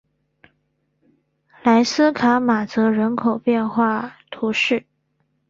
[1.61, 4.87] 莱斯卡马泽人口变化图示